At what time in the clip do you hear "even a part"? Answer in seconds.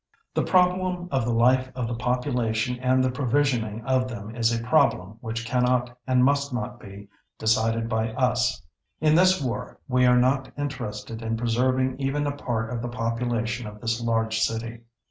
11.99-12.71